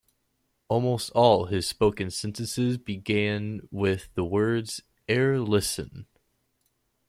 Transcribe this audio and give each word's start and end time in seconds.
Almost 0.67 1.11
all 1.11 1.45
his 1.45 1.67
spoken 1.67 2.09
sentences 2.09 2.79
begin 2.79 3.67
with 3.69 4.09
the 4.15 4.23
words 4.25 4.81
"'ere 5.07 5.39
listen". 5.39 6.07